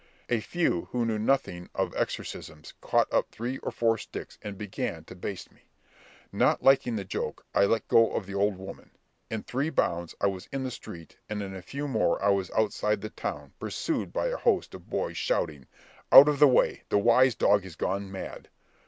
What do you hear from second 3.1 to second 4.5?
up three or four sticks